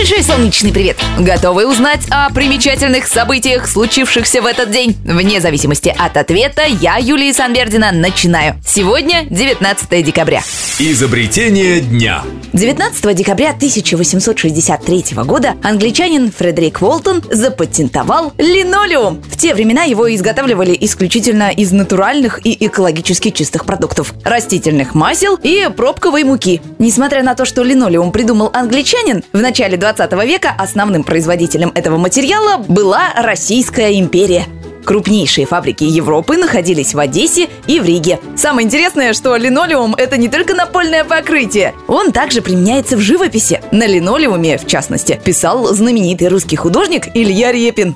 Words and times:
Большой 0.00 0.22
солнечный 0.22 0.72
привет! 0.72 0.96
Готовы 1.18 1.66
узнать 1.66 2.00
о 2.08 2.30
примечательных 2.30 3.06
событиях, 3.06 3.68
случившихся 3.68 4.40
в 4.40 4.46
этот 4.46 4.70
день? 4.70 4.96
Вне 5.04 5.42
зависимости 5.42 5.94
от 5.94 6.16
ответа, 6.16 6.62
я, 6.80 6.96
Юлия 6.96 7.34
Санбердина, 7.34 7.92
начинаю. 7.92 8.54
Сегодня 8.66 9.26
19 9.28 10.02
декабря. 10.02 10.42
Изобретение 10.78 11.82
дня. 11.82 12.22
19 12.54 13.14
декабря 13.14 13.50
1863 13.50 15.04
года 15.26 15.54
англичанин 15.62 16.32
Фредерик 16.32 16.80
Уолтон 16.80 17.22
запатентовал 17.30 18.32
линолеум. 18.38 19.22
В 19.22 19.36
те 19.36 19.52
времена 19.52 19.84
его 19.84 20.12
изготавливали 20.12 20.76
исключительно 20.80 21.50
из 21.50 21.72
натуральных 21.72 22.40
и 22.44 22.56
экологически 22.64 23.30
чистых 23.30 23.66
продуктов– 23.66 24.14
растительных 24.24 24.94
масел 24.94 25.38
и 25.42 25.68
пробковой 25.76 26.24
муки. 26.24 26.62
Несмотря 26.78 27.22
на 27.22 27.34
то, 27.34 27.44
что 27.44 27.62
линолеум 27.62 28.10
придумал 28.10 28.50
англичанин, 28.54 29.22
в 29.34 29.38
начале 29.38 29.76
20 29.76 29.89
века 30.24 30.54
основным 30.56 31.04
производителем 31.04 31.72
этого 31.74 31.96
материала 31.96 32.58
была 32.58 33.12
Российская 33.16 33.98
империя. 33.98 34.46
Крупнейшие 34.84 35.46
фабрики 35.46 35.84
Европы 35.84 36.36
находились 36.36 36.94
в 36.94 36.98
Одессе 36.98 37.48
и 37.66 37.80
в 37.80 37.84
Риге. 37.84 38.18
Самое 38.36 38.66
интересное, 38.66 39.12
что 39.12 39.36
линолеум– 39.36 39.94
это 39.98 40.16
не 40.16 40.28
только 40.28 40.54
напольное 40.54 41.04
покрытие. 41.04 41.74
Он 41.86 42.12
также 42.12 42.42
применяется 42.42 42.96
в 42.96 43.00
живописи. 43.00 43.60
На 43.72 43.86
линолеуме, 43.86 44.58
в 44.58 44.66
частности, 44.66 45.20
писал 45.22 45.66
знаменитый 45.74 46.28
русский 46.28 46.56
художник 46.56 47.08
Илья 47.14 47.52
Репин. 47.52 47.94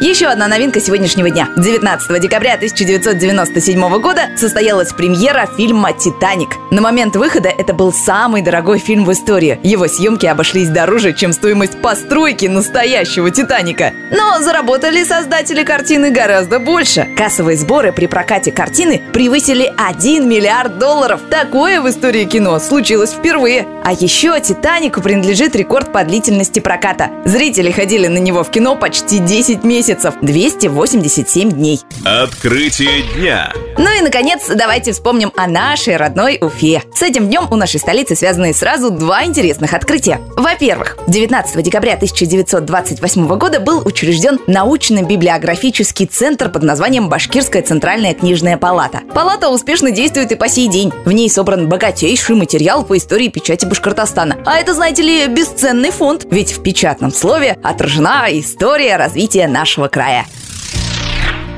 Еще 0.00 0.28
одна 0.28 0.48
новинка 0.48 0.80
сегодняшнего 0.80 1.28
дня. 1.28 1.50
19 1.58 2.22
декабря 2.22 2.54
1997 2.54 4.00
года 4.00 4.30
состоялась 4.34 4.94
премьера 4.94 5.46
фильма 5.58 5.92
«Титаник». 5.92 6.56
На 6.70 6.80
момент 6.80 7.16
выхода 7.16 7.50
это 7.50 7.74
был 7.74 7.92
самый 7.92 8.40
дорогой 8.40 8.78
фильм 8.78 9.04
в 9.04 9.12
истории. 9.12 9.60
Его 9.62 9.88
съемки 9.88 10.24
обошлись 10.24 10.70
дороже, 10.70 11.12
чем 11.12 11.34
стоимость 11.34 11.82
постройки 11.82 12.46
настоящего 12.46 13.30
«Титаника». 13.30 13.92
Но 14.10 14.40
заработали 14.40 15.04
создатели 15.04 15.64
картины 15.64 16.10
гораздо 16.10 16.60
больше. 16.60 17.06
Кассовые 17.18 17.58
сборы 17.58 17.92
при 17.92 18.06
прокате 18.06 18.52
картины 18.52 19.02
превысили 19.12 19.70
1 19.76 20.26
миллиард 20.26 20.78
долларов. 20.78 21.20
Такое 21.28 21.82
в 21.82 21.90
истории 21.90 22.24
кино 22.24 22.58
случилось 22.58 23.12
впервые. 23.12 23.68
А 23.84 23.92
еще 23.92 24.40
«Титанику» 24.40 25.02
принадлежит 25.02 25.54
рекорд 25.54 25.92
по 25.92 26.04
длительности 26.04 26.60
проката. 26.60 27.10
Зрители 27.26 27.70
ходили 27.70 28.06
на 28.06 28.18
него 28.18 28.44
в 28.44 28.50
кино 28.50 28.76
почти 28.76 29.18
10 29.18 29.62
месяцев 29.62 29.89
месяцев, 29.90 30.14
287 30.22 31.50
дней. 31.50 31.80
Открытие 32.04 33.02
дня. 33.14 33.52
Ну 33.82 33.88
и, 33.98 34.02
наконец, 34.02 34.42
давайте 34.46 34.92
вспомним 34.92 35.32
о 35.36 35.46
нашей 35.46 35.96
родной 35.96 36.36
Уфе. 36.38 36.82
С 36.94 37.00
этим 37.00 37.28
днем 37.28 37.48
у 37.50 37.56
нашей 37.56 37.80
столицы 37.80 38.14
связаны 38.14 38.52
сразу 38.52 38.90
два 38.90 39.24
интересных 39.24 39.72
открытия. 39.72 40.20
Во-первых, 40.36 40.98
19 41.06 41.62
декабря 41.62 41.94
1928 41.94 43.38
года 43.38 43.58
был 43.58 43.80
учрежден 43.86 44.38
научно-библиографический 44.46 46.04
центр 46.04 46.50
под 46.50 46.62
названием 46.62 47.08
Башкирская 47.08 47.62
центральная 47.62 48.12
книжная 48.12 48.58
палата. 48.58 49.00
Палата 49.14 49.48
успешно 49.48 49.90
действует 49.92 50.30
и 50.30 50.36
по 50.36 50.50
сей 50.50 50.68
день. 50.68 50.92
В 51.06 51.12
ней 51.12 51.30
собран 51.30 51.66
богатейший 51.66 52.36
материал 52.36 52.84
по 52.84 52.98
истории 52.98 53.28
печати 53.28 53.64
Башкортостана. 53.64 54.36
А 54.44 54.58
это, 54.58 54.74
знаете 54.74 55.00
ли, 55.00 55.26
бесценный 55.26 55.90
фонд, 55.90 56.26
ведь 56.30 56.52
в 56.52 56.62
печатном 56.62 57.14
слове 57.14 57.56
отражена 57.62 58.26
история 58.28 58.96
развития 58.96 59.48
нашего 59.48 59.88
края. 59.88 60.26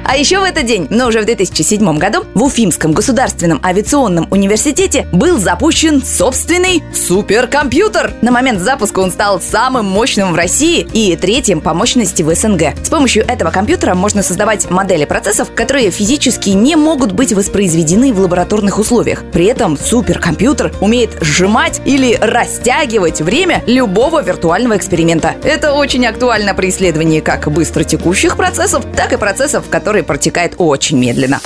А 0.05 0.17
еще 0.17 0.41
в 0.41 0.43
этот 0.43 0.67
день, 0.67 0.87
но 0.91 1.07
уже 1.07 1.21
в 1.21 1.25
2007 1.25 1.99
году, 1.99 2.25
в 2.35 2.43
Уфимском 2.43 2.93
государственном 2.93 3.61
авиационном 3.65 4.27
университете 4.31 5.07
был 5.13 5.39
запущен 5.39 6.03
собственный 6.03 6.83
суперкомпьютер. 6.93 8.15
На 8.21 8.31
момент 8.31 8.61
запуска 8.61 8.99
он 9.01 9.11
стал 9.11 9.41
самым 9.41 9.87
мощным 9.87 10.33
в 10.33 10.35
России 10.35 10.87
и 10.93 11.17
третьим 11.17 11.61
по 11.61 11.73
мощности 11.73 12.23
в 12.23 12.35
СНГ. 12.35 12.75
С 12.85 12.91
помощью 12.91 13.25
этого 13.27 13.51
компьютера 13.51 13.95
можно 13.95 14.23
создавать 14.23 14.71
модели 14.71 15.05
процессов, 15.05 15.53
которые 15.55 15.91
физически 15.91 16.51
не 16.51 16.77
могут 16.77 17.13
быть 17.13 17.33
воспроизведены 17.33 18.13
в 18.13 18.21
лабораторных 18.21 18.79
условиях. 18.79 19.25
При 19.33 19.47
этом 19.47 19.79
суперкомпьютер 19.79 20.73
умеет 20.81 21.11
сжимать 21.21 21.81
или 21.85 22.17
растягивать 22.21 23.21
время 23.21 23.63
любого 23.67 24.23
виртуального 24.23 24.77
эксперимента. 24.77 25.37
Это 25.43 25.73
очень 25.73 26.07
актуально 26.07 26.55
при 26.55 26.69
исследовании 26.69 27.21
как 27.21 27.51
быстротекущих 27.51 28.37
процессов, 28.37 28.85
так 28.97 29.13
и 29.13 29.17
процессов, 29.17 29.65
которые 29.71 30.02
который 30.03 30.05
протекает 30.05 30.55
очень 30.59 30.99
медленно. 30.99 31.41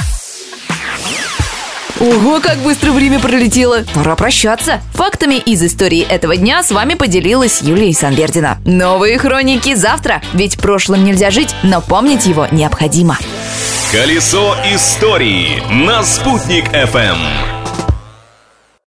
Ого, 1.98 2.40
как 2.40 2.58
быстро 2.58 2.92
время 2.92 3.18
пролетело! 3.18 3.84
Пора 3.94 4.16
прощаться. 4.16 4.82
Фактами 4.92 5.36
из 5.36 5.62
истории 5.62 6.02
этого 6.02 6.36
дня 6.36 6.62
с 6.62 6.70
вами 6.70 6.92
поделилась 6.94 7.62
Юлия 7.62 7.94
Санвердина. 7.94 8.58
Новые 8.66 9.16
хроники 9.16 9.74
завтра, 9.74 10.20
ведь 10.34 10.58
прошлым 10.58 11.04
нельзя 11.04 11.30
жить, 11.30 11.54
но 11.62 11.80
помнить 11.80 12.26
его 12.26 12.46
необходимо. 12.50 13.16
Колесо 13.92 14.54
истории 14.74 15.62
на 15.72 16.02
«Спутник 16.02 16.66
FM. 16.68 17.16